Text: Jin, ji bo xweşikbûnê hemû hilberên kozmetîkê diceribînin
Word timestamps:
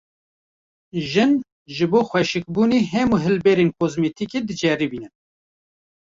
Jin, 1.09 1.31
ji 1.75 1.85
bo 1.91 1.99
xweşikbûnê 2.09 2.79
hemû 2.91 3.17
hilberên 3.25 3.69
kozmetîkê 3.79 4.39
diceribînin 4.47 5.13